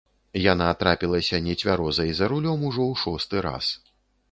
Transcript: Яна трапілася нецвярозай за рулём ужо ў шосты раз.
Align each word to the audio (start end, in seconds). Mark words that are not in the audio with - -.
Яна 0.51 0.69
трапілася 0.83 1.41
нецвярозай 1.49 2.09
за 2.21 2.31
рулём 2.33 2.67
ужо 2.73 2.83
ў 2.91 3.05
шосты 3.05 3.47
раз. 3.51 3.73